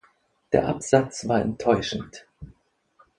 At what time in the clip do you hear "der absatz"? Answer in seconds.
0.51-1.27